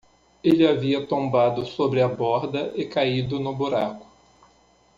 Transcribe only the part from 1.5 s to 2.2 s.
sobre a